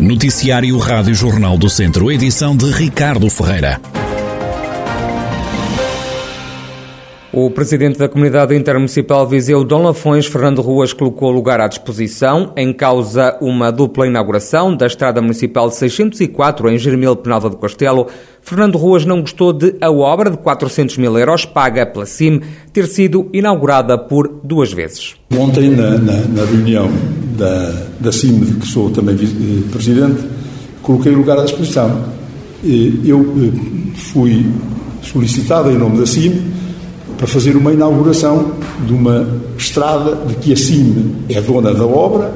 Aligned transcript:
Noticiário 0.00 0.78
Rádio 0.78 1.12
Jornal 1.12 1.58
do 1.58 1.68
Centro, 1.68 2.12
edição 2.12 2.56
de 2.56 2.70
Ricardo 2.70 3.28
Ferreira. 3.28 3.80
O 7.32 7.50
presidente 7.50 7.98
da 7.98 8.08
Comunidade 8.08 8.54
Intermunicipal 8.54 9.26
Viseu, 9.26 9.64
Dom 9.64 9.82
Lafões, 9.82 10.26
Fernando 10.26 10.62
Ruas, 10.62 10.92
colocou 10.92 11.32
lugar 11.32 11.60
à 11.60 11.66
disposição 11.66 12.52
em 12.56 12.72
causa 12.72 13.36
uma 13.40 13.72
dupla 13.72 14.06
inauguração 14.06 14.74
da 14.74 14.86
Estrada 14.86 15.20
Municipal 15.20 15.68
604 15.68 16.70
em 16.70 16.78
Jermil 16.78 17.16
Penalva 17.16 17.50
do 17.50 17.56
Castelo. 17.56 18.06
Fernando 18.40 18.78
Ruas 18.78 19.04
não 19.04 19.20
gostou 19.20 19.52
de 19.52 19.74
a 19.80 19.90
obra 19.90 20.30
de 20.30 20.36
400 20.36 20.96
mil 20.96 21.18
euros 21.18 21.44
paga 21.44 21.84
pela 21.84 22.06
CIM 22.06 22.40
ter 22.72 22.86
sido 22.86 23.28
inaugurada 23.32 23.98
por 23.98 24.28
duas 24.44 24.72
vezes. 24.72 25.16
Ontem, 25.36 25.70
na, 25.70 25.98
na, 25.98 26.12
na 26.12 26.44
reunião 26.44 26.88
da, 27.38 27.72
da 28.00 28.12
CIM, 28.12 28.40
de 28.40 28.54
que 28.54 28.66
sou 28.66 28.90
também 28.90 29.14
eh, 29.14 29.70
presidente, 29.70 30.20
coloquei 30.82 31.12
lugar 31.12 31.38
à 31.38 31.44
disposição. 31.44 32.04
Eu 32.62 33.20
eh, 33.20 33.92
fui 33.94 34.44
solicitado 35.02 35.70
em 35.70 35.78
nome 35.78 35.98
da 35.98 36.06
CIM 36.06 36.42
para 37.16 37.26
fazer 37.26 37.56
uma 37.56 37.72
inauguração 37.72 38.52
de 38.86 38.92
uma 38.92 39.26
estrada 39.56 40.16
de 40.26 40.34
que 40.34 40.52
a 40.52 40.56
CIM 40.56 41.14
é 41.28 41.40
dona 41.40 41.72
da 41.72 41.86
obra. 41.86 42.32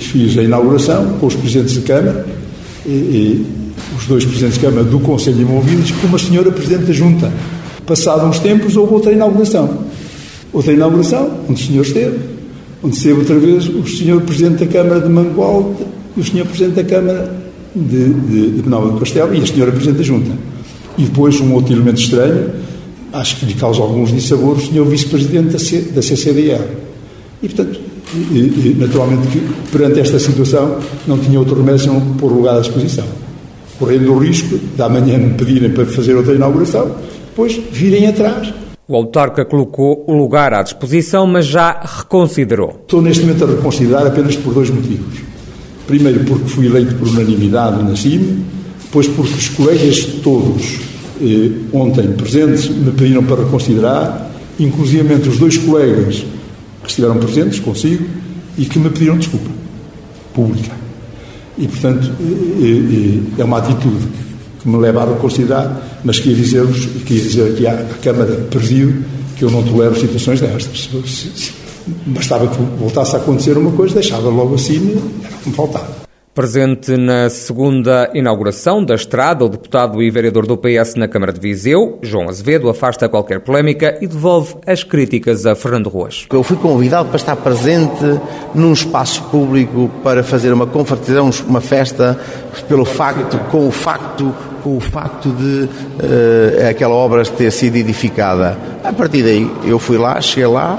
Fiz 0.00 0.38
a 0.38 0.42
inauguração 0.42 1.18
com 1.20 1.26
os 1.26 1.34
presidentes 1.34 1.74
de 1.74 1.80
Câmara, 1.82 2.26
os 3.96 4.06
dois 4.06 4.24
presidentes 4.24 4.58
de 4.58 4.64
Câmara 4.64 4.84
do 4.84 4.98
Conselho 4.98 5.42
envolvidos, 5.42 5.90
com 5.90 6.06
uma 6.06 6.18
senhora 6.18 6.50
Presidente 6.50 6.86
da 6.86 6.92
Junta. 6.92 7.32
Passados 7.86 8.24
uns 8.24 8.38
tempos, 8.38 8.76
houve 8.76 8.94
outra 8.94 9.12
inauguração. 9.12 9.84
Outra 10.52 10.72
inauguração, 10.72 11.30
onde 11.48 11.62
o 11.62 11.66
senhor 11.66 11.82
esteve, 11.82 12.37
onde 12.82 12.96
esteve 12.96 13.18
outra 13.18 13.38
vez 13.38 13.68
o 13.68 13.86
senhor 13.86 14.20
Presidente 14.22 14.64
da 14.64 14.66
Câmara 14.66 15.00
de 15.00 15.08
Mangualde 15.08 15.84
e 16.16 16.20
o 16.20 16.24
senhor 16.24 16.46
Presidente 16.46 16.74
da 16.76 16.84
Câmara 16.84 17.32
de, 17.74 18.12
de, 18.12 18.50
de 18.50 18.62
do 18.62 18.98
Castelo 18.98 19.34
e 19.34 19.42
a 19.42 19.46
senhora 19.46 19.72
Presidente 19.72 19.98
da 19.98 20.04
Junta. 20.04 20.30
E 20.96 21.02
depois 21.02 21.40
um 21.40 21.52
outro 21.54 21.72
elemento 21.72 22.00
estranho, 22.00 22.50
acho 23.12 23.36
que 23.36 23.46
lhe 23.46 23.54
causa 23.54 23.80
alguns 23.80 24.12
dissabores, 24.12 24.64
o 24.64 24.66
senhor 24.68 24.86
vice-presidente 24.86 25.52
da 25.92 26.02
CCDR. 26.02 26.64
E, 27.42 27.48
portanto, 27.48 27.80
naturalmente, 28.78 29.28
que, 29.28 29.40
perante 29.70 30.00
esta 30.00 30.18
situação, 30.18 30.78
não 31.06 31.18
tinha 31.18 31.38
outro 31.38 31.56
remédio 31.56 31.80
senão 31.80 32.00
pôr 32.16 32.32
lugar 32.32 32.56
à 32.56 32.60
disposição. 32.60 33.04
Correndo 33.78 34.12
o 34.12 34.18
risco 34.18 34.58
de 34.58 34.82
amanhã 34.82 35.18
me 35.18 35.34
pedirem 35.34 35.70
para 35.70 35.86
fazer 35.86 36.14
outra 36.16 36.34
inauguração, 36.34 36.90
depois 37.28 37.60
virem 37.70 38.08
atrás. 38.08 38.52
O 38.90 38.96
autarca 38.96 39.44
colocou 39.44 40.02
o 40.06 40.16
lugar 40.16 40.54
à 40.54 40.62
disposição, 40.62 41.26
mas 41.26 41.44
já 41.44 41.78
reconsiderou. 41.78 42.80
Estou 42.80 43.02
neste 43.02 43.22
momento 43.22 43.44
a 43.44 43.46
reconsiderar 43.48 44.06
apenas 44.06 44.34
por 44.34 44.54
dois 44.54 44.70
motivos. 44.70 45.20
Primeiro, 45.86 46.24
porque 46.24 46.48
fui 46.48 46.64
eleito 46.64 46.94
por 46.94 47.06
unanimidade 47.06 47.82
na 47.82 47.94
CIM, 47.94 48.46
depois 48.82 49.06
porque 49.06 49.34
os 49.34 49.48
colegas 49.50 50.04
todos 50.22 50.80
eh, 51.20 51.50
ontem 51.70 52.12
presentes 52.12 52.70
me 52.70 52.90
pediram 52.92 53.22
para 53.24 53.44
reconsiderar, 53.44 54.30
inclusive 54.58 55.12
os 55.16 55.36
dois 55.36 55.58
colegas 55.58 56.24
que 56.82 56.88
estiveram 56.88 57.18
presentes 57.18 57.60
consigo 57.60 58.06
e 58.56 58.64
que 58.64 58.78
me 58.78 58.88
pediram 58.88 59.18
desculpa 59.18 59.50
pública. 60.32 60.74
E, 61.58 61.68
portanto, 61.68 62.10
eh, 62.20 63.18
eh, 63.36 63.42
é 63.42 63.44
uma 63.44 63.58
atitude 63.58 64.08
que 64.68 64.76
me 64.76 64.78
leva 64.78 65.02
a 65.02 65.06
reconsiderar, 65.06 65.80
mas 66.04 66.18
queria 66.18 66.36
dizer-vos, 66.36 66.86
queria 67.06 67.22
dizer 67.22 67.52
aqui 67.52 67.66
à, 67.66 67.72
à 67.72 67.94
Câmara 68.02 68.34
Presídio 68.50 69.02
que 69.36 69.44
eu 69.44 69.50
não 69.50 69.62
tolero 69.62 69.98
situações 69.98 70.40
destas. 70.40 70.90
Bastava 72.06 72.46
que 72.46 72.60
voltasse 72.78 73.16
a 73.16 73.18
acontecer 73.18 73.56
uma 73.56 73.72
coisa, 73.72 73.94
deixava 73.94 74.28
logo 74.28 74.54
assim, 74.54 75.00
era 75.24 75.34
o 75.34 75.38
que 75.38 75.48
me 75.48 75.54
faltava. 75.54 76.08
Presente 76.38 76.96
na 76.96 77.28
segunda 77.28 78.12
inauguração 78.14 78.84
da 78.84 78.94
estrada, 78.94 79.44
o 79.44 79.48
deputado 79.48 80.00
e 80.00 80.08
vereador 80.08 80.46
do 80.46 80.56
PS 80.56 80.94
na 80.94 81.08
Câmara 81.08 81.32
de 81.32 81.40
Viseu, 81.40 81.98
João 82.00 82.28
Azevedo, 82.28 82.68
afasta 82.68 83.08
qualquer 83.08 83.40
polémica 83.40 83.98
e 84.00 84.06
devolve 84.06 84.54
as 84.64 84.84
críticas 84.84 85.46
a 85.46 85.56
Fernando 85.56 85.88
Ruas. 85.88 86.26
Eu 86.32 86.44
fui 86.44 86.56
convidado 86.56 87.08
para 87.08 87.16
estar 87.16 87.34
presente 87.34 88.04
num 88.54 88.72
espaço 88.72 89.20
público 89.24 89.90
para 90.04 90.22
fazer 90.22 90.52
uma 90.52 90.64
confraternização, 90.64 91.44
uma 91.48 91.60
festa, 91.60 92.16
pelo 92.68 92.84
facto, 92.84 93.36
com 93.50 93.66
o 93.66 93.72
facto 93.72 94.32
com 94.62 94.76
o 94.76 94.80
facto 94.80 95.30
de 95.30 95.64
uh, 95.64 96.68
aquela 96.70 96.94
obra 96.94 97.24
ter 97.24 97.50
sido 97.50 97.76
edificada. 97.76 98.56
A 98.84 98.92
partir 98.92 99.22
daí, 99.22 99.50
eu 99.64 99.78
fui 99.78 99.98
lá, 99.98 100.20
cheguei 100.20 100.46
lá, 100.46 100.78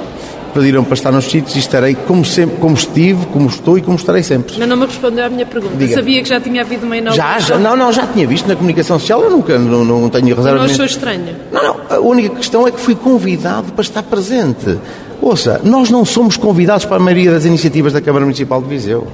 pediram 0.53 0.83
para 0.83 0.93
estar 0.93 1.11
nos 1.11 1.25
sítios 1.25 1.55
e 1.55 1.59
estarei 1.59 1.95
como, 1.95 2.25
sempre, 2.25 2.57
como 2.57 2.75
estive, 2.75 3.25
como 3.27 3.47
estou 3.47 3.77
e 3.77 3.81
como 3.81 3.97
estarei 3.97 4.23
sempre. 4.23 4.55
Mas 4.57 4.67
não 4.67 4.77
me 4.77 4.85
respondeu 4.85 5.25
à 5.25 5.29
minha 5.29 5.45
pergunta. 5.45 5.75
Diga. 5.75 5.95
Sabia 5.95 6.21
que 6.21 6.29
já 6.29 6.39
tinha 6.39 6.61
havido 6.61 6.85
uma 6.85 6.97
inauguração? 6.97 7.39
Já, 7.39 7.55
já, 7.55 7.57
não, 7.57 7.75
não, 7.75 7.91
já 7.91 8.07
tinha 8.07 8.27
visto 8.27 8.47
na 8.47 8.55
comunicação 8.55 8.99
social, 8.99 9.21
eu 9.21 9.29
nunca, 9.29 9.57
não, 9.57 9.83
não 9.83 10.09
tenho 10.09 10.35
reserva. 10.35 10.57
Não 10.59 10.65
achou 10.65 10.85
estranho? 10.85 11.35
Não, 11.51 11.63
não, 11.63 11.79
a 11.89 11.99
única 11.99 12.35
questão 12.35 12.67
é 12.67 12.71
que 12.71 12.79
fui 12.79 12.95
convidado 12.95 13.71
para 13.73 13.81
estar 13.81 14.03
presente. 14.03 14.77
Ouça, 15.21 15.59
nós 15.63 15.89
não 15.89 16.05
somos 16.05 16.37
convidados 16.37 16.85
para 16.85 16.97
a 16.97 16.99
maioria 16.99 17.31
das 17.31 17.45
iniciativas 17.45 17.93
da 17.93 18.01
Câmara 18.01 18.25
Municipal 18.25 18.61
de 18.61 18.69
Viseu. 18.69 19.07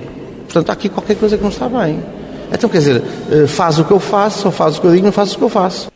Portanto, 0.43 0.69
há 0.69 0.73
aqui 0.73 0.87
qualquer 0.87 1.15
coisa 1.15 1.35
que 1.35 1.43
não 1.43 1.49
está 1.49 1.67
bem. 1.67 1.99
Então, 2.51 2.69
quer 2.69 2.77
dizer, 2.79 3.03
eh, 3.31 3.47
faz 3.47 3.79
o 3.79 3.85
que 3.85 3.91
eu 3.91 3.99
faço, 3.99 4.47
ou 4.47 4.51
faz 4.51 4.77
o 4.77 4.81
que 4.81 4.87
eu 4.87 4.91
digo, 4.91 5.05
não 5.05 5.11
faz 5.11 5.33
o 5.33 5.37
que 5.37 5.43
eu 5.43 5.49
faço. 5.49 5.89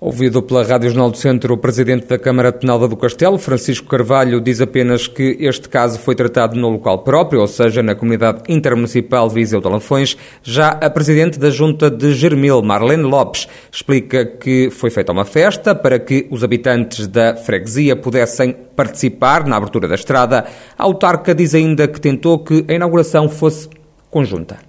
Ouvido 0.00 0.40
pela 0.40 0.62
Rádio 0.62 0.90
Jornal 0.90 1.10
do 1.10 1.16
Centro, 1.16 1.54
o 1.54 1.58
presidente 1.58 2.06
da 2.06 2.16
Câmara 2.16 2.52
de 2.52 2.64
do 2.64 2.96
Castelo, 2.96 3.36
Francisco 3.36 3.88
Carvalho, 3.88 4.40
diz 4.40 4.60
apenas 4.60 5.08
que 5.08 5.36
este 5.40 5.68
caso 5.68 5.98
foi 5.98 6.14
tratado 6.14 6.54
no 6.54 6.68
local 6.68 7.00
próprio, 7.00 7.40
ou 7.40 7.48
seja, 7.48 7.82
na 7.82 7.96
comunidade 7.96 8.42
intermunicipal 8.48 9.28
Viseu 9.28 9.60
de 9.60 9.68
Lanfões. 9.68 10.16
Já 10.40 10.68
a 10.68 10.88
presidente 10.88 11.36
da 11.36 11.50
Junta 11.50 11.90
de 11.90 12.14
Germil, 12.14 12.62
Marlene 12.62 13.02
Lopes, 13.02 13.48
explica 13.72 14.24
que 14.24 14.70
foi 14.70 14.88
feita 14.88 15.10
uma 15.10 15.24
festa 15.24 15.74
para 15.74 15.98
que 15.98 16.28
os 16.30 16.44
habitantes 16.44 17.08
da 17.08 17.34
freguesia 17.34 17.96
pudessem 17.96 18.54
participar 18.76 19.48
na 19.48 19.56
abertura 19.56 19.88
da 19.88 19.96
estrada. 19.96 20.44
A 20.78 20.84
autarca 20.84 21.34
diz 21.34 21.56
ainda 21.56 21.88
que 21.88 22.00
tentou 22.00 22.38
que 22.38 22.64
a 22.68 22.72
inauguração 22.72 23.28
fosse 23.28 23.68
conjunta. 24.08 24.67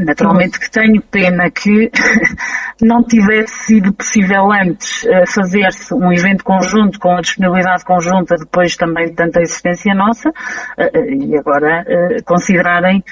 Naturalmente 0.00 0.58
que 0.58 0.70
tenho 0.70 1.00
pena 1.00 1.50
que 1.50 1.90
não 2.82 3.04
tivesse 3.04 3.66
sido 3.66 3.92
possível 3.92 4.50
antes 4.52 5.04
uh, 5.04 5.26
fazer-se 5.32 5.94
um 5.94 6.12
evento 6.12 6.42
conjunto 6.42 6.98
com 6.98 7.12
a 7.12 7.20
disponibilidade 7.20 7.84
conjunta 7.84 8.34
depois 8.36 8.76
também 8.76 9.06
de 9.06 9.14
tanta 9.14 9.40
existência 9.40 9.94
nossa 9.94 10.30
uh, 10.30 10.98
e 11.08 11.38
agora 11.38 11.84
considerarem 12.24 13.02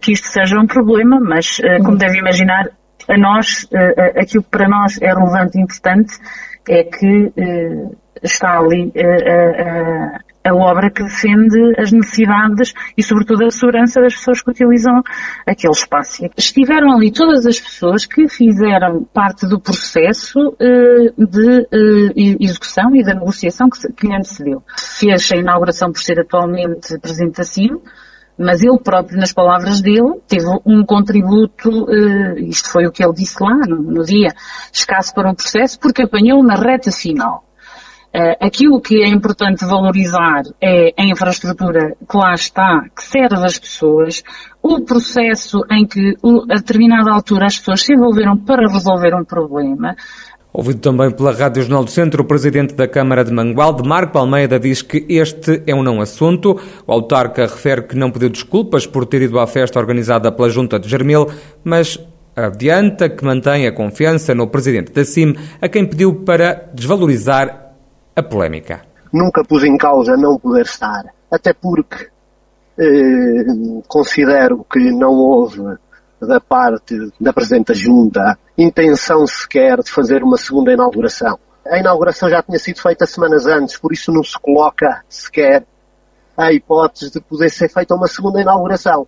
que 0.00 0.12
isto 0.12 0.26
seja 0.26 0.58
um 0.58 0.66
problema, 0.66 1.18
mas 1.20 1.60
como 1.84 1.96
deve 1.96 2.18
imaginar, 2.18 2.68
a 3.08 3.16
nós, 3.16 3.68
aquilo 4.16 4.42
que 4.42 4.50
para 4.50 4.68
nós 4.68 5.00
é 5.00 5.08
relevante 5.08 5.58
e 5.58 5.62
importante 5.62 6.14
é 6.68 6.84
que 6.84 7.32
está 8.22 8.58
ali 8.58 8.92
a 10.48 10.54
obra 10.54 10.90
que 10.90 11.02
defende 11.02 11.58
as 11.78 11.92
necessidades 11.92 12.72
e, 12.96 13.02
sobretudo, 13.02 13.44
a 13.44 13.50
segurança 13.50 14.00
das 14.00 14.14
pessoas 14.14 14.42
que 14.42 14.50
utilizam 14.50 15.02
aquele 15.46 15.72
espaço. 15.72 16.28
Estiveram 16.36 16.92
ali 16.92 17.10
todas 17.10 17.46
as 17.46 17.60
pessoas 17.60 18.06
que 18.06 18.28
fizeram 18.28 19.04
parte 19.04 19.46
do 19.46 19.60
processo 19.60 20.38
uh, 20.38 21.26
de 21.26 21.60
uh, 21.60 22.36
execução 22.40 22.94
e 22.96 23.04
da 23.04 23.14
negociação 23.14 23.68
que, 23.68 23.92
que 23.92 24.06
lhe 24.06 24.14
antecedeu. 24.14 24.62
Fez 24.76 25.30
a 25.32 25.36
inauguração 25.36 25.92
por 25.92 26.00
ser 26.00 26.20
atualmente 26.20 26.98
presidente 26.98 27.36
da 27.36 27.44
CIM, 27.44 27.80
mas 28.38 28.62
ele 28.62 28.78
próprio, 28.78 29.18
nas 29.18 29.32
palavras 29.32 29.80
dele, 29.80 30.20
teve 30.28 30.46
um 30.64 30.84
contributo, 30.84 31.68
uh, 31.68 32.38
isto 32.38 32.70
foi 32.70 32.86
o 32.86 32.92
que 32.92 33.02
ele 33.02 33.12
disse 33.12 33.42
lá 33.42 33.56
no 33.66 34.04
dia, 34.04 34.28
escasso 34.72 35.12
para 35.12 35.30
um 35.30 35.34
processo, 35.34 35.78
porque 35.80 36.02
apanhou 36.02 36.42
na 36.42 36.54
reta 36.54 36.92
final. 36.92 37.47
Uh, 38.14 38.32
aquilo 38.40 38.80
que 38.80 39.02
é 39.02 39.08
importante 39.08 39.66
valorizar 39.66 40.42
é 40.62 40.94
a 40.96 41.04
infraestrutura 41.04 41.94
que 42.10 42.16
lá 42.16 42.32
está, 42.32 42.86
que 42.96 43.04
serve 43.04 43.44
as 43.44 43.58
pessoas, 43.58 44.22
o 44.62 44.80
processo 44.80 45.60
em 45.70 45.86
que 45.86 46.16
a 46.50 46.54
determinada 46.54 47.12
altura 47.12 47.46
as 47.46 47.58
pessoas 47.58 47.82
se 47.82 47.92
envolveram 47.92 48.36
para 48.36 48.66
resolver 48.66 49.14
um 49.14 49.24
problema. 49.24 49.94
Ouvido 50.50 50.80
também 50.80 51.10
pela 51.10 51.32
Rádio 51.32 51.62
Jornal 51.62 51.84
do 51.84 51.90
Centro, 51.90 52.22
o 52.22 52.26
presidente 52.26 52.74
da 52.74 52.88
Câmara 52.88 53.22
de 53.22 53.30
Mangualde, 53.30 53.86
Marco 53.86 54.16
Almeida, 54.16 54.58
diz 54.58 54.80
que 54.80 55.04
este 55.08 55.62
é 55.66 55.74
um 55.74 55.82
não 55.82 56.00
assunto. 56.00 56.58
O 56.86 56.92
autarca 56.92 57.42
refere 57.42 57.82
que 57.82 57.94
não 57.94 58.10
pediu 58.10 58.30
desculpas 58.30 58.86
por 58.86 59.04
ter 59.04 59.20
ido 59.20 59.38
à 59.38 59.46
festa 59.46 59.78
organizada 59.78 60.32
pela 60.32 60.48
Junta 60.48 60.80
de 60.80 60.88
Germil, 60.88 61.28
mas 61.62 61.98
adianta 62.34 63.10
que 63.10 63.24
mantém 63.24 63.66
a 63.66 63.72
confiança 63.72 64.34
no 64.34 64.46
presidente 64.46 64.90
da 64.92 65.04
CIM, 65.04 65.36
a 65.60 65.68
quem 65.68 65.84
pediu 65.84 66.24
para 66.24 66.70
desvalorizar 66.72 67.67
a 68.18 68.22
polémica. 68.22 68.82
Nunca 69.12 69.42
pus 69.42 69.64
em 69.64 69.76
causa 69.76 70.16
não 70.16 70.38
poder 70.38 70.62
estar, 70.62 71.04
até 71.30 71.52
porque 71.52 72.08
eh, 72.78 73.82
considero 73.86 74.64
que 74.64 74.90
não 74.92 75.12
houve 75.12 75.62
da 76.20 76.40
parte 76.40 76.94
da 77.20 77.32
Presidente 77.32 77.68
da 77.68 77.74
Junta 77.74 78.38
intenção 78.56 79.26
sequer 79.26 79.82
de 79.82 79.90
fazer 79.90 80.22
uma 80.22 80.36
segunda 80.36 80.72
inauguração. 80.72 81.38
A 81.66 81.78
inauguração 81.78 82.28
já 82.28 82.42
tinha 82.42 82.58
sido 82.58 82.80
feita 82.80 83.06
semanas 83.06 83.46
antes, 83.46 83.78
por 83.78 83.92
isso 83.92 84.12
não 84.12 84.22
se 84.22 84.38
coloca 84.40 85.02
sequer 85.08 85.64
a 86.36 86.52
hipótese 86.52 87.12
de 87.12 87.20
poder 87.20 87.50
ser 87.50 87.68
feita 87.68 87.94
uma 87.94 88.06
segunda 88.06 88.40
inauguração. 88.40 89.06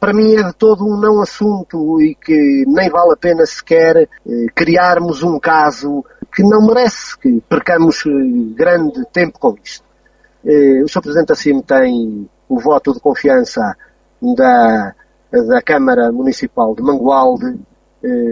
Para 0.00 0.14
mim 0.14 0.34
é 0.34 0.42
de 0.42 0.54
todo 0.54 0.86
um 0.86 0.98
não 0.98 1.20
assunto 1.20 2.00
e 2.00 2.14
que 2.14 2.64
nem 2.66 2.88
vale 2.88 3.12
a 3.12 3.16
pena 3.16 3.44
sequer 3.44 3.96
eh, 3.98 4.08
criarmos 4.54 5.22
um 5.22 5.38
caso 5.38 6.02
que 6.34 6.42
não 6.42 6.66
merece 6.66 7.18
que 7.18 7.42
percamos 7.46 8.02
eh, 8.06 8.10
grande 8.54 9.04
tempo 9.12 9.38
com 9.38 9.54
isto. 9.62 9.84
Eh, 10.42 10.82
o 10.82 10.88
Sr. 10.88 11.02
Presidente 11.02 11.32
assim 11.32 11.60
tem 11.60 12.26
o 12.48 12.58
voto 12.58 12.94
de 12.94 13.00
confiança 13.00 13.76
da, 14.34 14.94
da 15.30 15.62
Câmara 15.62 16.10
Municipal 16.10 16.74
de 16.74 16.82
Mangualde, 16.82 17.60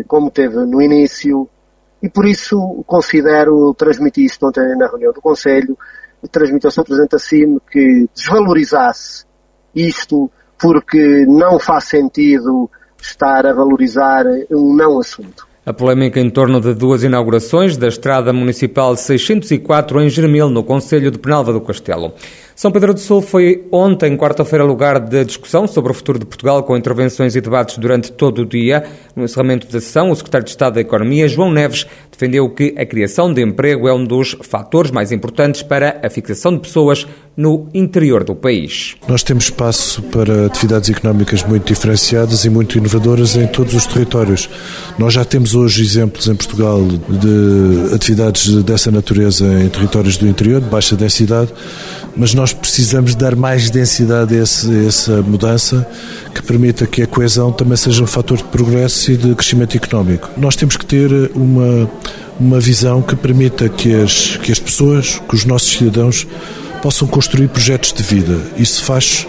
como 0.09 0.31
teve 0.31 0.56
no 0.65 0.81
início, 0.81 1.49
e 2.03 2.09
por 2.09 2.26
isso 2.26 2.82
considero, 2.87 3.73
transmiti 3.75 4.25
isto 4.25 4.47
ontem 4.47 4.76
na 4.76 4.88
reunião 4.88 5.12
do 5.12 5.20
Conselho, 5.20 5.79
transmiti 6.32 6.67
ao 6.67 6.73
Sr. 6.73 6.85
Presidente 6.85 7.15
assim 7.15 7.59
que 7.70 8.09
desvalorizasse 8.15 9.25
isto 9.75 10.31
porque 10.60 11.25
não 11.26 11.58
faz 11.58 11.84
sentido 11.84 12.70
estar 13.00 13.46
a 13.46 13.52
valorizar 13.52 14.25
um 14.50 14.75
não 14.75 14.99
assunto. 14.99 15.46
A 15.69 15.72
polémica 15.75 16.19
em 16.19 16.31
torno 16.31 16.62
de 16.62 16.72
duas 16.72 17.02
inaugurações 17.02 17.76
da 17.76 17.88
Estrada 17.88 18.32
Municipal 18.32 18.96
604 18.96 20.00
em 20.00 20.08
Germil, 20.08 20.49
no 20.49 20.64
Conselho 20.64 21.10
de 21.10 21.19
Penalva 21.19 21.52
do 21.52 21.60
Castelo. 21.60 22.14
São 22.56 22.72
Pedro 22.72 22.94
do 22.94 23.00
Sul 23.00 23.20
foi 23.20 23.69
ontem, 23.70 24.16
quarta-feira, 24.16 24.64
lugar 24.64 24.99
de 24.99 25.26
discussão 25.26 25.66
sobre 25.66 25.93
o 25.93 25.94
futuro 25.94 26.19
de 26.19 26.25
Portugal, 26.25 26.62
com 26.62 26.75
intervenções 26.75 27.37
e 27.37 27.40
debates 27.43 27.76
durante 27.76 28.10
todo 28.10 28.38
o 28.40 28.46
dia. 28.46 28.82
No 29.14 29.25
encerramento 29.25 29.66
da 29.66 29.78
sessão, 29.78 30.10
o 30.10 30.16
secretário 30.16 30.46
de 30.46 30.52
Estado 30.52 30.75
da 30.75 30.81
Economia, 30.81 31.28
João 31.28 31.52
Neves, 31.52 31.87
defendeu 32.10 32.49
que 32.49 32.75
a 32.78 32.87
criação 32.87 33.31
de 33.31 33.43
emprego 33.43 33.87
é 33.87 33.93
um 33.93 34.05
dos 34.05 34.38
fatores 34.43 34.90
mais 34.90 35.12
importantes 35.12 35.62
para 35.62 36.00
a 36.02 36.08
fixação 36.08 36.55
de 36.55 36.60
pessoas 36.60 37.06
no 37.38 37.69
interior 37.73 38.25
do 38.25 38.35
país. 38.35 38.96
Nós 39.06 39.23
temos 39.23 39.44
espaço 39.44 40.02
para 40.02 40.46
atividades 40.46 40.90
económicas 40.90 41.44
muito 41.44 41.73
diferenciadas 41.73 42.44
e 42.44 42.50
muito 42.50 42.76
inovadoras 42.76 43.37
em 43.37 43.46
todos 43.46 43.75
os 43.75 43.87
territórios. 43.87 44.50
Nós 44.99 45.14
já 45.14 45.25
temos 45.25 45.55
hoje 45.55 45.85
exemplos 45.85 46.26
em 46.26 46.35
Portugal 46.35 46.85
de 46.85 47.94
atividades 47.94 48.52
dessa 48.64 48.90
natureza 48.90 49.46
em 49.62 49.69
territórios 49.69 50.17
do 50.17 50.26
interior, 50.26 50.61
de 50.61 50.69
baixa 50.69 50.96
densidade, 50.96 51.55
mas 52.17 52.35
nós 52.35 52.52
precisamos 52.52 53.14
dar 53.14 53.37
mais 53.37 53.70
densidade 53.70 54.37
a, 54.37 54.43
esse, 54.43 54.69
a 54.69 54.87
essa 54.88 55.23
mudança 55.23 55.88
que 56.34 56.43
permita 56.43 56.88
que 56.88 57.02
a 57.02 57.06
coesão 57.06 57.52
também 57.52 57.76
seja 57.76 58.02
um 58.02 58.06
fator 58.08 58.38
de 58.38 58.44
progresso 58.44 59.12
e 59.12 59.17
de 59.17 59.32
crescimento 59.37 59.76
económico. 59.76 60.29
Nós 60.37 60.56
temos 60.56 60.76
que 60.76 60.84
ter 60.84 61.31
uma, 61.37 61.88
uma 62.41 62.58
visão 62.58 63.00
que 63.00 63.14
permita 63.14 63.69
que 63.69 63.94
as, 63.94 64.37
que 64.38 64.50
as 64.50 64.58
pessoas, 64.58 65.23
que 65.29 65.37
os 65.37 65.44
nossos 65.44 65.70
cidadãos 65.70 66.26
possam 66.83 67.09
construir 67.09 67.49
projetos 67.49 67.93
de 67.93 68.03
vida. 68.03 68.39
Isso 68.57 68.85
faz 68.85 69.27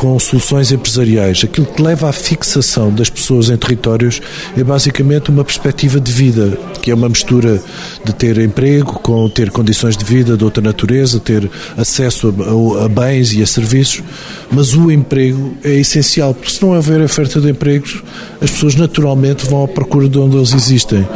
com 0.00 0.18
soluções 0.18 0.72
empresariais. 0.72 1.42
Aquilo 1.44 1.66
que 1.66 1.82
leva 1.82 2.08
à 2.08 2.12
fixação 2.12 2.90
das 2.90 3.10
pessoas 3.10 3.50
em 3.50 3.56
territórios 3.58 4.22
é 4.56 4.64
basicamente 4.64 5.28
uma 5.28 5.44
perspectiva 5.44 6.00
de 6.00 6.10
vida, 6.10 6.58
que 6.80 6.90
é 6.90 6.94
uma 6.94 7.06
mistura 7.06 7.62
de 8.02 8.14
ter 8.14 8.38
emprego 8.38 8.94
com 9.00 9.28
ter 9.28 9.50
condições 9.50 9.98
de 9.98 10.04
vida 10.06 10.38
de 10.38 10.44
outra 10.44 10.62
natureza, 10.62 11.20
ter 11.20 11.50
acesso 11.76 12.28
a, 12.28 12.80
a, 12.80 12.86
a 12.86 12.88
bens 12.88 13.34
e 13.34 13.42
a 13.42 13.46
serviços, 13.46 14.02
mas 14.50 14.74
o 14.74 14.90
emprego 14.90 15.54
é 15.62 15.74
essencial, 15.74 16.32
porque 16.32 16.50
se 16.50 16.62
não 16.62 16.70
houver 16.70 17.02
oferta 17.02 17.38
de 17.38 17.50
empregos, 17.50 18.02
as 18.40 18.50
pessoas 18.50 18.74
naturalmente 18.76 19.44
vão 19.44 19.64
à 19.64 19.68
procura 19.68 20.08
de 20.08 20.18
onde 20.18 20.34
eles 20.34 20.54
existem. 20.54 21.06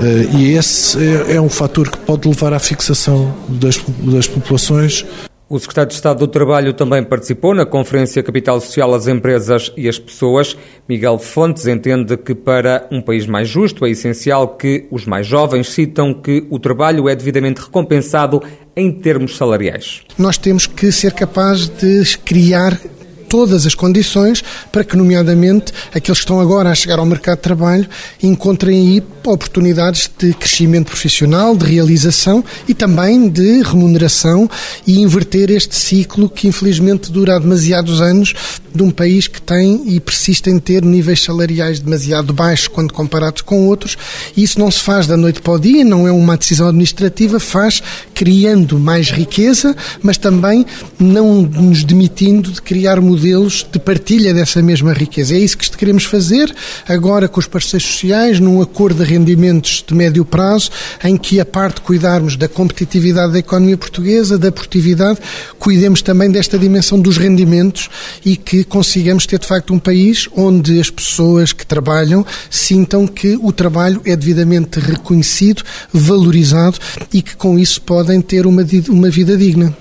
Uh, 0.00 0.36
e 0.36 0.54
esse 0.54 0.98
é, 0.98 1.36
é, 1.36 1.40
um 1.40 1.48
fator 1.48 1.90
que 1.90 1.98
pode 1.98 2.28
levar 2.28 2.52
à 2.52 2.58
fixação 2.58 3.34
das, 3.48 3.78
das 4.00 4.26
populações 4.26 5.04
o 5.52 5.58
secretário 5.58 5.90
de 5.90 5.96
Estado 5.96 6.20
do 6.20 6.26
Trabalho 6.26 6.72
também 6.72 7.04
participou 7.04 7.54
na 7.54 7.66
Conferência 7.66 8.22
Capital 8.22 8.58
Social 8.58 8.94
às 8.94 9.06
Empresas 9.06 9.70
e 9.76 9.86
as 9.86 9.98
Pessoas. 9.98 10.56
Miguel 10.88 11.18
Fontes 11.18 11.66
entende 11.66 12.16
que 12.16 12.34
para 12.34 12.88
um 12.90 13.02
país 13.02 13.26
mais 13.26 13.50
justo 13.50 13.84
é 13.84 13.90
essencial 13.90 14.56
que 14.56 14.88
os 14.90 15.04
mais 15.04 15.26
jovens 15.26 15.68
citam 15.68 16.14
que 16.14 16.46
o 16.48 16.58
trabalho 16.58 17.06
é 17.06 17.14
devidamente 17.14 17.60
recompensado 17.60 18.42
em 18.74 18.90
termos 18.90 19.36
salariais. 19.36 20.00
Nós 20.16 20.38
temos 20.38 20.66
que 20.66 20.90
ser 20.90 21.12
capazes 21.12 21.68
de 21.68 22.16
criar 22.24 22.80
todas 23.32 23.64
as 23.64 23.74
condições 23.74 24.44
para 24.70 24.84
que, 24.84 24.94
nomeadamente, 24.94 25.72
aqueles 25.88 26.18
que 26.18 26.24
estão 26.24 26.38
agora 26.38 26.68
a 26.68 26.74
chegar 26.74 26.98
ao 26.98 27.06
mercado 27.06 27.38
de 27.38 27.42
trabalho 27.44 27.88
encontrem 28.22 28.78
aí 28.78 29.02
oportunidades 29.24 30.10
de 30.18 30.34
crescimento 30.34 30.88
profissional, 30.88 31.56
de 31.56 31.64
realização 31.64 32.44
e 32.68 32.74
também 32.74 33.30
de 33.30 33.62
remuneração 33.62 34.50
e 34.86 35.00
inverter 35.00 35.50
este 35.50 35.74
ciclo 35.74 36.28
que, 36.28 36.46
infelizmente, 36.46 37.10
dura 37.10 37.36
há 37.36 37.38
demasiados 37.38 38.02
anos 38.02 38.34
de 38.74 38.82
um 38.82 38.90
país 38.90 39.28
que 39.28 39.40
tem 39.40 39.82
e 39.86 39.98
persiste 39.98 40.50
em 40.50 40.58
ter 40.58 40.84
níveis 40.84 41.22
salariais 41.22 41.78
demasiado 41.78 42.34
baixos 42.34 42.68
quando 42.68 42.92
comparados 42.92 43.40
com 43.40 43.66
outros. 43.66 43.96
E 44.36 44.42
isso 44.42 44.58
não 44.58 44.70
se 44.70 44.80
faz 44.80 45.06
da 45.06 45.16
noite 45.16 45.40
para 45.40 45.52
o 45.54 45.58
dia, 45.58 45.84
não 45.84 46.06
é 46.06 46.12
uma 46.12 46.36
decisão 46.36 46.68
administrativa, 46.68 47.40
faz 47.40 47.82
criando 48.12 48.78
mais 48.78 49.10
riqueza, 49.10 49.74
mas 50.02 50.18
também 50.18 50.66
não 50.98 51.42
nos 51.42 51.82
demitindo 51.82 52.50
de 52.50 52.60
criar 52.60 53.00
modelos 53.00 53.21
modelos 53.22 53.64
de 53.70 53.78
partilha 53.78 54.34
dessa 54.34 54.60
mesma 54.60 54.92
riqueza. 54.92 55.36
É 55.36 55.38
isso 55.38 55.56
que 55.56 55.70
queremos 55.76 56.04
fazer 56.04 56.52
agora 56.88 57.28
com 57.28 57.38
os 57.38 57.46
parceiros 57.46 57.88
sociais, 57.88 58.40
num 58.40 58.60
acordo 58.60 59.04
de 59.04 59.08
rendimentos 59.08 59.84
de 59.86 59.94
médio 59.94 60.24
prazo, 60.24 60.70
em 61.04 61.16
que 61.16 61.38
a 61.38 61.44
parte 61.44 61.76
de 61.76 61.82
cuidarmos 61.82 62.36
da 62.36 62.48
competitividade 62.48 63.32
da 63.32 63.38
economia 63.38 63.76
portuguesa, 63.76 64.36
da 64.36 64.50
produtividade, 64.50 65.20
cuidemos 65.56 66.02
também 66.02 66.32
desta 66.32 66.58
dimensão 66.58 66.98
dos 66.98 67.16
rendimentos 67.16 67.88
e 68.24 68.36
que 68.36 68.64
consigamos 68.64 69.24
ter 69.24 69.38
de 69.38 69.46
facto 69.46 69.72
um 69.72 69.78
país 69.78 70.28
onde 70.36 70.80
as 70.80 70.90
pessoas 70.90 71.52
que 71.52 71.64
trabalham 71.64 72.26
sintam 72.50 73.06
que 73.06 73.38
o 73.40 73.52
trabalho 73.52 74.02
é 74.04 74.16
devidamente 74.16 74.80
reconhecido, 74.80 75.62
valorizado 75.92 76.76
e 77.12 77.22
que 77.22 77.36
com 77.36 77.56
isso 77.56 77.80
podem 77.82 78.20
ter 78.20 78.48
uma, 78.48 78.66
uma 78.90 79.10
vida 79.10 79.36
digna. 79.36 79.72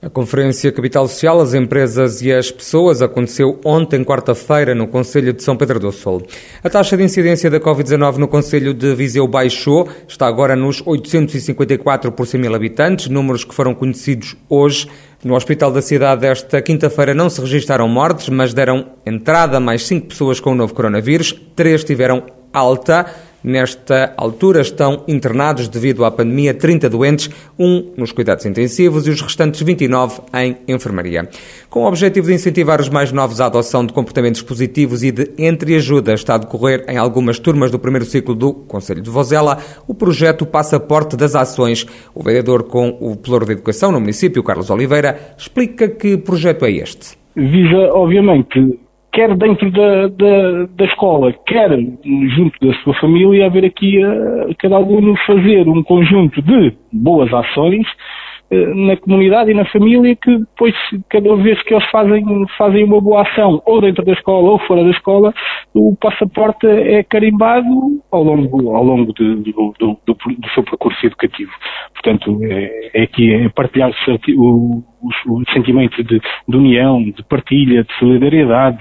A 0.00 0.08
Conferência 0.08 0.70
Capital 0.70 1.08
Social, 1.08 1.40
as 1.40 1.54
Empresas 1.54 2.22
e 2.22 2.32
as 2.32 2.52
Pessoas 2.52 3.02
aconteceu 3.02 3.60
ontem, 3.64 4.04
quarta-feira, 4.04 4.72
no 4.72 4.86
Conselho 4.86 5.32
de 5.32 5.42
São 5.42 5.56
Pedro 5.56 5.80
do 5.80 5.90
Sul. 5.90 6.22
A 6.62 6.70
taxa 6.70 6.96
de 6.96 7.02
incidência 7.02 7.50
da 7.50 7.58
Covid-19 7.58 8.18
no 8.18 8.28
Conselho 8.28 8.72
de 8.72 8.94
Viseu 8.94 9.26
baixou, 9.26 9.88
está 10.06 10.28
agora 10.28 10.54
nos 10.54 10.80
854 10.86 12.12
por 12.12 12.28
100 12.28 12.40
mil 12.40 12.54
habitantes, 12.54 13.08
números 13.08 13.42
que 13.42 13.52
foram 13.52 13.74
conhecidos 13.74 14.36
hoje. 14.48 14.86
No 15.24 15.34
Hospital 15.34 15.72
da 15.72 15.82
Cidade, 15.82 16.26
esta 16.26 16.62
quinta-feira, 16.62 17.12
não 17.12 17.28
se 17.28 17.40
registaram 17.40 17.88
mortes, 17.88 18.28
mas 18.28 18.54
deram 18.54 18.92
entrada 19.04 19.58
mais 19.58 19.84
cinco 19.84 20.06
pessoas 20.06 20.38
com 20.38 20.52
o 20.52 20.54
novo 20.54 20.74
coronavírus, 20.74 21.34
três 21.56 21.82
tiveram 21.82 22.22
alta. 22.52 23.04
Nesta 23.42 24.12
altura 24.16 24.60
estão 24.60 25.04
internados 25.06 25.68
devido 25.68 26.04
à 26.04 26.10
pandemia 26.10 26.52
30 26.52 26.90
doentes, 26.90 27.30
um 27.58 27.92
nos 27.96 28.10
cuidados 28.10 28.44
intensivos 28.44 29.06
e 29.06 29.10
os 29.10 29.20
restantes 29.20 29.62
29 29.62 30.20
em 30.34 30.56
enfermaria. 30.66 31.28
Com 31.70 31.84
o 31.84 31.86
objetivo 31.86 32.26
de 32.26 32.34
incentivar 32.34 32.80
os 32.80 32.88
mais 32.88 33.12
novos 33.12 33.40
à 33.40 33.46
adoção 33.46 33.86
de 33.86 33.92
comportamentos 33.92 34.42
positivos 34.42 35.04
e 35.04 35.12
de 35.12 35.30
entreajuda, 35.38 36.14
está 36.14 36.34
a 36.34 36.38
decorrer 36.38 36.84
em 36.88 36.96
algumas 36.96 37.38
turmas 37.38 37.70
do 37.70 37.78
primeiro 37.78 38.04
ciclo 38.04 38.34
do 38.34 38.52
Conselho 38.52 39.02
de 39.02 39.10
Vozela 39.10 39.58
o 39.86 39.94
projeto 39.94 40.44
Passaporte 40.44 41.16
das 41.16 41.36
Ações. 41.36 41.86
O 42.14 42.22
vereador 42.22 42.64
com 42.64 42.96
o 43.00 43.16
Pelouro 43.16 43.46
de 43.46 43.52
Educação 43.52 43.92
no 43.92 44.00
município, 44.00 44.42
Carlos 44.42 44.70
Oliveira, 44.70 45.34
explica 45.38 45.88
que 45.88 46.16
projeto 46.16 46.64
é 46.64 46.72
este. 46.72 47.16
Visa, 47.36 47.92
obviamente, 47.92 48.78
quer 49.18 49.36
dentro 49.36 49.68
da, 49.72 50.06
da, 50.06 50.66
da, 50.76 50.84
escola, 50.84 51.32
quer 51.44 51.70
junto 52.36 52.56
da 52.64 52.72
sua 52.84 52.94
família, 53.00 53.46
haver 53.46 53.64
aqui 53.64 54.00
a, 54.00 54.12
a 54.48 54.54
cada 54.56 54.76
aluno 54.76 55.16
fazer 55.26 55.66
um 55.68 55.82
conjunto 55.82 56.40
de 56.40 56.72
boas 56.92 57.34
ações 57.34 57.84
eh, 58.50 58.74
na 58.74 58.96
comunidade 58.96 59.50
e 59.50 59.54
na 59.54 59.66
família 59.66 60.16
que 60.16 60.38
depois, 60.38 60.74
cada 61.10 61.36
vez 61.36 61.62
que 61.64 61.74
eles 61.74 61.84
fazem, 61.90 62.24
fazem 62.56 62.84
uma 62.84 63.00
boa 63.00 63.22
ação, 63.22 63.60
ou 63.66 63.80
dentro 63.80 64.02
da 64.04 64.12
escola 64.12 64.52
ou 64.52 64.58
fora 64.60 64.82
da 64.84 64.90
escola, 64.90 65.34
o 65.74 65.94
passaporte 66.00 66.66
é 66.66 67.02
carimbado 67.02 67.68
ao 68.10 68.22
longo, 68.22 68.74
ao 68.74 68.82
longo 68.82 69.12
de, 69.12 69.34
do, 69.34 69.74
do, 69.78 69.98
do, 70.06 70.14
do, 70.14 70.48
seu 70.54 70.62
percurso 70.62 71.04
educativo. 71.04 71.52
Portanto, 71.92 72.38
é, 72.42 72.90
é 72.94 73.02
aqui 73.02 73.34
é 73.34 73.48
partilhar 73.50 73.90
o, 74.36 74.82
o, 75.02 75.40
o 75.40 75.52
sentimento 75.52 76.02
de, 76.02 76.18
de, 76.48 76.56
união, 76.56 77.02
de 77.02 77.22
partilha, 77.24 77.84
de 77.84 77.98
solidariedade. 77.98 78.78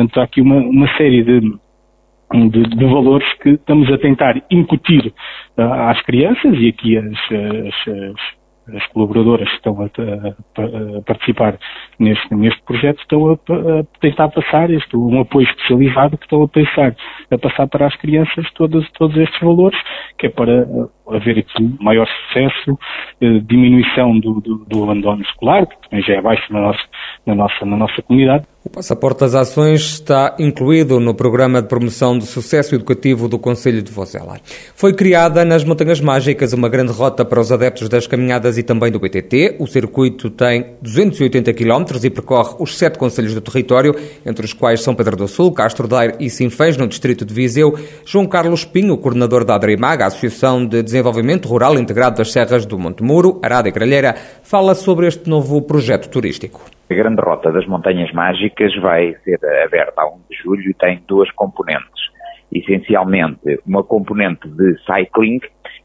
Portanto, 0.00 0.20
há 0.20 0.24
aqui 0.24 0.40
uma, 0.40 0.56
uma 0.56 0.88
série 0.96 1.22
de, 1.22 1.40
de, 1.40 2.62
de, 2.62 2.84
valores 2.86 3.30
que 3.42 3.50
estamos 3.50 3.92
a 3.92 3.98
tentar 3.98 4.40
incutir 4.50 5.12
uh, 5.58 5.62
às 5.62 6.00
crianças 6.02 6.56
e 6.58 6.68
aqui 6.68 6.96
as, 6.96 7.06
as, 7.06 7.88
as 7.88 8.40
as 8.74 8.86
colaboradoras 8.88 9.48
que 9.48 9.56
estão 9.56 9.80
a, 9.80 9.84
a, 9.84 10.98
a 10.98 11.02
participar 11.02 11.58
neste, 11.98 12.34
neste 12.34 12.62
projeto 12.62 13.00
estão 13.00 13.30
a, 13.30 13.32
a, 13.32 13.84
tentar 14.00 14.28
passar 14.28 14.70
este, 14.70 14.96
um 14.96 15.20
apoio 15.20 15.46
especializado 15.48 16.16
que 16.16 16.24
estão 16.24 16.42
a 16.42 16.48
pensar, 16.48 16.94
a 17.30 17.38
passar 17.38 17.66
para 17.68 17.86
as 17.86 17.96
crianças 17.96 18.50
todos, 18.54 18.88
todos 18.92 19.16
estes 19.16 19.40
valores, 19.40 19.78
que 20.18 20.26
é 20.26 20.30
para 20.30 20.66
haver 21.08 21.38
aqui 21.38 21.76
maior 21.80 22.06
sucesso, 22.06 22.78
eh, 23.20 23.40
diminuição 23.40 24.18
do, 24.20 24.40
do, 24.40 24.64
do 24.64 24.84
abandono 24.84 25.22
escolar, 25.22 25.66
que 25.66 25.88
também 25.88 26.04
já 26.04 26.14
é 26.14 26.20
baixo 26.20 26.52
na 26.52 26.60
nossa, 26.60 26.82
na 27.30 27.34
nossa, 27.34 27.64
na 27.64 27.76
nossa 27.76 28.02
comunidade. 28.02 28.44
O 28.62 28.68
Passaporte 28.68 29.20
das 29.20 29.34
Ações 29.34 29.80
está 29.80 30.36
incluído 30.38 31.00
no 31.00 31.14
Programa 31.14 31.62
de 31.62 31.68
Promoção 31.68 32.18
do 32.18 32.26
Sucesso 32.26 32.74
Educativo 32.74 33.26
do 33.26 33.38
Conselho 33.38 33.82
de 33.82 33.90
Vozela. 33.90 34.38
Foi 34.74 34.92
criada 34.92 35.46
nas 35.46 35.64
Montanhas 35.64 35.98
Mágicas 35.98 36.52
uma 36.52 36.68
grande 36.68 36.92
rota 36.92 37.24
para 37.24 37.40
os 37.40 37.50
adeptos 37.50 37.88
das 37.88 38.06
caminhadas 38.06 38.58
e 38.58 38.62
também 38.62 38.92
do 38.92 39.00
BTT. 39.00 39.56
O 39.58 39.66
circuito 39.66 40.28
tem 40.28 40.74
280 40.82 41.54
km 41.54 41.84
e 42.04 42.10
percorre 42.10 42.56
os 42.58 42.76
sete 42.76 42.98
conselhos 42.98 43.32
do 43.32 43.40
território, 43.40 43.94
entre 44.26 44.44
os 44.44 44.52
quais 44.52 44.82
São 44.82 44.94
Pedro 44.94 45.16
do 45.16 45.26
Sul, 45.26 45.52
Castro 45.52 45.88
Daire 45.88 46.16
e 46.20 46.28
Sinfãs, 46.28 46.76
no 46.76 46.86
distrito 46.86 47.24
de 47.24 47.32
Viseu. 47.32 47.74
João 48.04 48.26
Carlos 48.26 48.66
Pinho, 48.66 48.98
coordenador 48.98 49.42
da 49.42 49.54
Adrimaga, 49.54 50.04
Associação 50.06 50.66
de 50.66 50.82
Desenvolvimento 50.82 51.48
Rural 51.48 51.78
Integrado 51.78 52.18
das 52.18 52.30
Serras 52.30 52.66
do 52.66 52.78
Monte 52.78 53.02
Muro, 53.02 53.40
Arada 53.42 53.70
e 53.70 53.72
Gralheira, 53.72 54.14
fala 54.42 54.74
sobre 54.74 55.06
este 55.06 55.30
novo 55.30 55.62
projeto 55.62 56.10
turístico. 56.10 56.60
A 56.90 56.94
Grande 56.94 57.22
Rota 57.22 57.52
das 57.52 57.64
Montanhas 57.68 58.10
Mágicas 58.12 58.74
vai 58.80 59.14
ser 59.22 59.38
aberta 59.64 60.02
a 60.02 60.08
1 60.08 60.22
de 60.28 60.36
julho 60.42 60.70
e 60.70 60.74
tem 60.74 61.00
duas 61.06 61.30
componentes. 61.30 62.10
Essencialmente, 62.52 63.60
uma 63.64 63.84
componente 63.84 64.48
de 64.48 64.76
cycling 64.84 65.38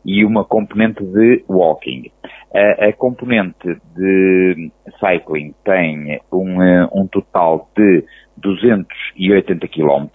e 0.04 0.26
uma 0.26 0.44
componente 0.44 1.04
de 1.04 1.46
walking. 1.48 2.10
A, 2.56 2.88
a 2.88 2.94
componente 2.94 3.78
de 3.96 4.72
cycling 5.00 5.54
tem 5.64 6.20
um, 6.34 6.58
um 6.92 7.08
total 7.08 7.70
de 7.78 8.04
280 8.38 9.68
km, 9.68 10.08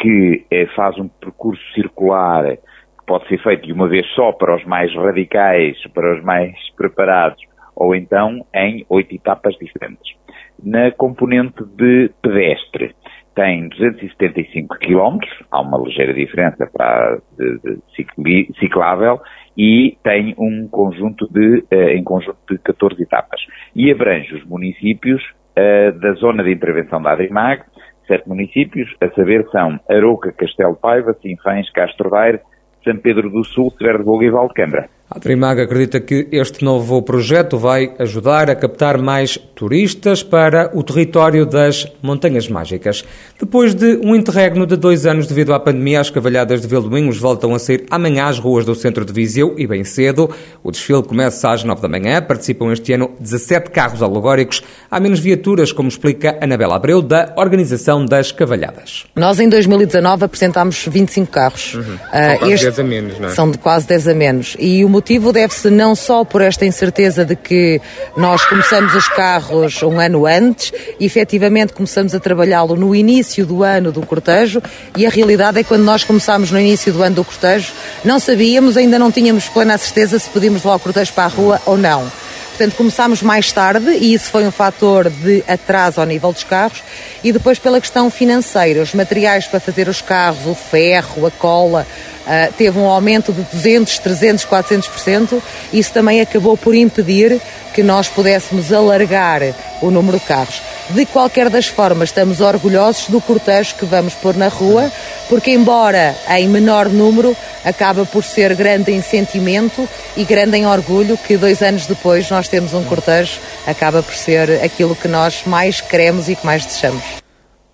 que 0.00 0.44
eh, 0.50 0.66
faz 0.74 0.98
um 0.98 1.06
percurso 1.06 1.62
circular 1.74 2.56
que 2.56 3.06
pode 3.06 3.28
ser 3.28 3.40
feito 3.40 3.66
de 3.66 3.72
uma 3.72 3.86
vez 3.86 4.04
só 4.16 4.32
para 4.32 4.56
os 4.56 4.64
mais 4.64 4.92
radicais, 4.96 5.76
para 5.94 6.16
os 6.16 6.24
mais 6.24 6.56
preparados, 6.76 7.40
ou 7.74 7.94
então 7.94 8.44
em 8.54 8.84
oito 8.88 9.14
etapas 9.14 9.54
diferentes. 9.56 10.16
Na 10.62 10.90
componente 10.92 11.64
de 11.76 12.10
pedestre, 12.22 12.94
tem 13.34 13.68
275 13.68 14.78
km, 14.78 15.18
há 15.50 15.60
uma 15.60 15.78
ligeira 15.78 16.12
diferença 16.12 16.66
para 16.66 17.18
de, 17.38 17.78
de 18.18 18.52
ciclável, 18.58 19.20
e 19.56 19.96
tem 20.02 20.34
um 20.38 20.68
conjunto 20.68 21.26
de, 21.30 21.64
uh, 21.72 21.88
em 21.90 22.02
conjunto 22.04 22.38
de 22.48 22.58
14 22.58 23.02
etapas. 23.02 23.40
E 23.74 23.90
abrange 23.90 24.34
os 24.34 24.44
municípios 24.44 25.22
uh, 25.56 25.98
da 25.98 26.12
zona 26.14 26.42
de 26.42 26.52
intervenção 26.52 27.02
da 27.02 27.12
Adrimag, 27.12 27.62
sete 28.06 28.28
municípios, 28.28 28.94
a 29.00 29.08
saber 29.10 29.46
são 29.50 29.78
Arouca, 29.88 30.32
Castelo 30.32 30.76
Paiva, 30.76 31.16
Sinfãs, 31.22 31.70
Castro 31.70 32.10
Daire, 32.10 32.40
São 32.84 32.96
Pedro 32.96 33.30
do 33.30 33.44
Sul, 33.44 33.70
Severo 33.78 33.98
de 33.98 34.04
Boga 34.04 34.26
e 34.26 34.30
Valdequembra. 34.30 34.88
A 35.14 35.20
Trimaga 35.20 35.64
acredita 35.64 36.00
que 36.00 36.26
este 36.32 36.64
novo 36.64 37.02
projeto 37.02 37.58
vai 37.58 37.92
ajudar 37.98 38.48
a 38.48 38.54
captar 38.54 38.96
mais 38.96 39.36
turistas 39.54 40.22
para 40.22 40.70
o 40.72 40.82
território 40.82 41.44
das 41.44 41.86
Montanhas 42.02 42.48
Mágicas. 42.48 43.04
Depois 43.38 43.74
de 43.74 44.00
um 44.02 44.16
interregno 44.16 44.66
de 44.66 44.74
dois 44.74 45.04
anos 45.04 45.26
devido 45.26 45.52
à 45.52 45.60
pandemia, 45.60 46.00
as 46.00 46.08
cavalhadas 46.08 46.62
de 46.62 46.66
Vildoinhos 46.66 47.18
voltam 47.18 47.54
a 47.54 47.58
sair 47.58 47.84
amanhã 47.90 48.24
às 48.24 48.38
ruas 48.38 48.64
do 48.64 48.74
centro 48.74 49.04
de 49.04 49.12
Viseu 49.12 49.54
e 49.58 49.66
bem 49.66 49.84
cedo. 49.84 50.30
O 50.64 50.70
desfile 50.70 51.02
começa 51.02 51.50
às 51.50 51.62
nove 51.62 51.82
da 51.82 51.88
manhã. 51.88 52.22
Participam 52.22 52.72
este 52.72 52.94
ano 52.94 53.10
17 53.20 53.70
carros 53.70 54.02
alegóricos. 54.02 54.62
Há 54.90 54.98
menos 54.98 55.20
viaturas, 55.20 55.72
como 55.72 55.90
explica 55.90 56.38
Anabela 56.40 56.76
Abreu, 56.76 57.02
da 57.02 57.34
Organização 57.36 58.06
das 58.06 58.32
Cavalhadas. 58.32 59.04
Nós, 59.14 59.38
em 59.38 59.48
2019, 59.50 60.24
apresentámos 60.24 60.86
25 60.90 61.30
carros. 61.30 61.74
Uhum. 61.74 61.82
Uh, 61.82 61.98
são 62.00 62.38
quase 62.38 62.54
este... 62.54 62.64
10 62.64 62.78
a 62.78 62.84
menos, 62.84 63.20
não 63.20 63.28
é? 63.28 63.30
São 63.32 63.50
de 63.50 63.58
quase 63.58 63.86
10 63.86 64.08
a 64.08 64.14
menos. 64.14 64.56
E 64.58 64.82
o 64.82 65.01
motivo 65.02 65.32
deve-se 65.32 65.68
não 65.68 65.96
só 65.96 66.24
por 66.24 66.40
esta 66.40 66.64
incerteza 66.64 67.24
de 67.24 67.34
que 67.34 67.80
nós 68.16 68.44
começamos 68.44 68.94
os 68.94 69.08
carros 69.08 69.82
um 69.82 69.98
ano 69.98 70.26
antes 70.26 70.72
e 71.00 71.04
efetivamente 71.04 71.72
começamos 71.72 72.14
a 72.14 72.20
trabalhá-lo 72.20 72.76
no 72.76 72.94
início 72.94 73.44
do 73.44 73.64
ano 73.64 73.90
do 73.90 74.06
cortejo 74.06 74.62
e 74.96 75.04
a 75.04 75.10
realidade 75.10 75.58
é 75.58 75.64
que 75.64 75.68
quando 75.68 75.82
nós 75.82 76.04
começámos 76.04 76.52
no 76.52 76.60
início 76.60 76.92
do 76.92 77.02
ano 77.02 77.16
do 77.16 77.24
cortejo 77.24 77.72
não 78.04 78.20
sabíamos, 78.20 78.76
ainda 78.76 78.96
não 78.96 79.10
tínhamos 79.10 79.48
plena 79.48 79.76
certeza 79.76 80.20
se 80.20 80.30
podíamos 80.30 80.62
levar 80.62 80.76
o 80.76 80.78
cortejo 80.78 81.12
para 81.12 81.24
a 81.24 81.26
rua 81.26 81.60
ou 81.66 81.76
não. 81.76 82.21
Portanto, 82.52 82.76
começámos 82.76 83.22
mais 83.22 83.50
tarde 83.50 83.90
e 83.92 84.12
isso 84.12 84.30
foi 84.30 84.46
um 84.46 84.50
fator 84.50 85.08
de 85.08 85.42
atraso 85.48 86.00
ao 86.00 86.06
nível 86.06 86.30
dos 86.32 86.44
carros. 86.44 86.82
E 87.24 87.32
depois, 87.32 87.58
pela 87.58 87.80
questão 87.80 88.10
financeira, 88.10 88.82
os 88.82 88.92
materiais 88.92 89.46
para 89.46 89.58
fazer 89.58 89.88
os 89.88 90.02
carros, 90.02 90.46
o 90.46 90.54
ferro, 90.54 91.26
a 91.26 91.30
cola, 91.30 91.86
uh, 92.26 92.52
teve 92.52 92.78
um 92.78 92.84
aumento 92.84 93.32
de 93.32 93.40
200, 93.42 93.98
300, 93.98 94.44
400%. 94.44 95.42
Isso 95.72 95.92
também 95.92 96.20
acabou 96.20 96.54
por 96.54 96.74
impedir 96.74 97.40
que 97.72 97.82
nós 97.82 98.06
pudéssemos 98.06 98.70
alargar 98.70 99.40
o 99.80 99.90
número 99.90 100.18
de 100.18 100.26
carros. 100.26 100.60
De 100.90 101.06
qualquer 101.06 101.48
das 101.48 101.66
formas, 101.66 102.10
estamos 102.10 102.40
orgulhosos 102.40 103.08
do 103.08 103.18
cortejo 103.18 103.76
que 103.76 103.86
vamos 103.86 104.12
pôr 104.12 104.36
na 104.36 104.48
rua, 104.48 104.92
porque, 105.32 105.50
embora 105.50 106.14
em 106.28 106.46
menor 106.46 106.90
número, 106.90 107.34
acaba 107.64 108.04
por 108.04 108.22
ser 108.22 108.54
grande 108.54 108.92
em 108.92 109.00
sentimento 109.00 109.88
e 110.14 110.24
grande 110.24 110.58
em 110.58 110.66
orgulho 110.66 111.16
que 111.16 111.38
dois 111.38 111.62
anos 111.62 111.86
depois 111.86 112.30
nós 112.30 112.48
temos 112.48 112.74
um 112.74 112.84
cortejo, 112.84 113.40
acaba 113.66 114.02
por 114.02 114.12
ser 114.12 114.62
aquilo 114.62 114.94
que 114.94 115.08
nós 115.08 115.44
mais 115.46 115.80
queremos 115.80 116.28
e 116.28 116.36
que 116.36 116.44
mais 116.44 116.66
desejamos. 116.66 117.22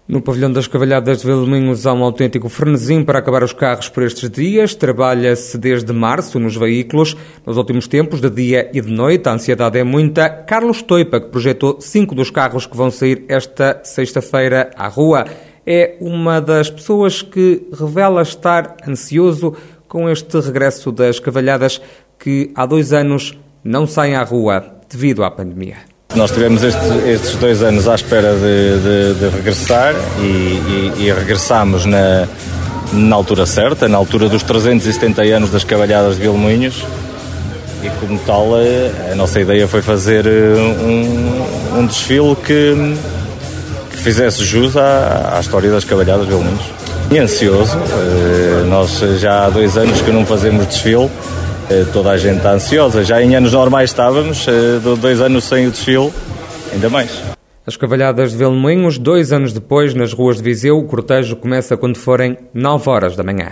No 0.07 0.23
pavilhão 0.23 0.53
das 0.53 0.69
Cavalhadas 0.69 1.19
de 1.19 1.27
Vilminhos 1.27 1.85
há 1.85 1.93
um 1.93 2.05
autêntico 2.05 2.49
frenesim 2.49 3.03
para 3.03 3.19
acabar 3.19 3.43
os 3.43 3.53
carros 3.53 3.88
por 3.88 4.05
estes 4.05 4.31
dias. 4.31 4.75
Trabalha-se 4.75 5.59
desde 5.59 5.93
março 5.93 6.38
nos 6.38 6.57
veículos. 6.57 7.17
Nos 7.45 7.57
últimos 7.57 7.88
tempos, 7.88 8.21
de 8.21 8.31
dia 8.31 8.71
e 8.73 8.81
de 8.81 8.91
noite, 8.91 9.29
a 9.29 9.33
ansiedade 9.33 9.79
é 9.79 9.85
muita. 9.85 10.31
Carlos 10.31 10.81
Toipa, 10.81 11.21
que 11.21 11.29
projetou 11.29 11.79
cinco 11.81 12.15
dos 12.15 12.31
carros 12.31 12.67
que 12.67 12.77
vão 12.77 12.91
sair 12.91 13.25
esta 13.29 13.83
sexta-feira 13.85 14.71
à 14.77 14.88
rua, 14.88 15.27
é 15.71 15.99
uma 16.01 16.41
das 16.41 16.71
pessoas 16.71 17.21
que 17.21 17.69
revela 17.79 18.23
estar 18.23 18.79
ansioso 18.89 19.55
com 19.87 20.09
este 20.09 20.41
regresso 20.41 20.91
das 20.91 21.21
Cavalhadas 21.21 21.79
que 22.19 22.51
há 22.55 22.65
dois 22.65 22.95
anos 22.95 23.39
não 23.63 23.87
saem 23.87 24.17
à 24.17 24.23
rua 24.23 24.65
devido 24.89 25.23
à 25.23 25.31
pandemia. 25.31 25.77
Nós 26.15 26.31
tivemos 26.31 26.63
estes, 26.63 27.07
estes 27.07 27.35
dois 27.37 27.63
anos 27.63 27.87
à 27.87 27.95
espera 27.95 28.33
de, 28.33 29.13
de, 29.13 29.21
de 29.21 29.37
regressar 29.37 29.95
e, 30.21 30.23
e, 30.23 31.05
e 31.05 31.13
regressamos 31.13 31.85
na, 31.85 32.27
na 32.91 33.15
altura 33.15 33.45
certa, 33.45 33.87
na 33.91 33.99
altura 33.99 34.27
dos 34.31 34.43
370 34.43 35.21
anos 35.21 35.51
das 35.51 35.65
Cavalhadas 35.65 36.17
de 36.17 36.23
Vilmoinhos 36.23 36.83
e 37.83 37.91
como 38.01 38.19
tal 38.21 38.55
a, 38.55 39.13
a, 39.13 39.15
nossa 39.15 39.39
ideia 39.39 39.69
foi 39.69 39.83
fazer 39.83 40.27
eh, 40.27 40.55
um, 40.83 41.81
um 41.81 41.87
desfile 41.87 42.35
que, 42.37 42.75
que, 43.99 44.05
fizesse 44.05 44.45
jus 44.45 44.76
à, 44.76 45.37
à 45.37 45.40
história 45.40 45.71
das 45.71 45.85
Cavalhadas 45.85 46.26
de 46.26 46.33
Vilmoinhos. 46.33 46.73
E 47.11 47.19
ansioso, 47.19 47.76
eh, 47.78 48.64
nós 48.67 48.99
já 49.19 49.47
há 49.47 49.50
dois 49.50 49.76
anos 49.76 50.00
que 50.00 50.11
não 50.11 50.25
fazemos 50.25 50.67
desfile 50.67 51.11
eh, 51.71 51.85
toda 51.93 52.11
a 52.11 52.17
gente 52.17 52.38
está 52.38 52.52
ansiosa. 52.52 53.05
Já 53.05 53.23
em 53.23 53.35
anos 53.35 53.52
normais 53.52 53.90
estávamos, 53.90 54.47
eh, 54.49 54.81
dois 55.00 55.21
anos 55.21 55.45
sem 55.45 55.67
o 55.67 55.71
desfile, 55.71 56.12
ainda 56.73 56.88
mais. 56.88 57.23
As 57.67 57.76
cavalhadas 57.76 58.33
de 58.33 58.38
Velmoinhos, 58.38 58.99
dois 58.99 59.33
anos 59.33 59.52
depois, 59.52 59.93
nas 59.93 60.12
ruas 60.12 60.38
de 60.38 60.43
Viseu, 60.43 60.78
o 60.78 60.85
cortejo 60.85 61.37
começa 61.37 61.76
quando 61.76 61.99
forem 61.99 62.38
9 62.55 62.88
horas 62.88 63.17
da 63.17 63.23
manhã. 63.23 63.50